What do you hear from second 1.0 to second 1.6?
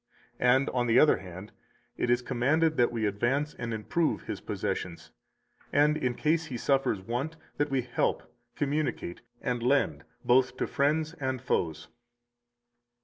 hand,